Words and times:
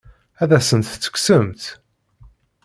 Ad 0.41 0.51
asen-t-tekksemt? 0.57 1.63